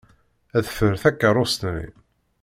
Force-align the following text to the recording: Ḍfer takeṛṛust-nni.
Ḍfer 0.65 0.93
takeṛṛust-nni. 1.01 1.87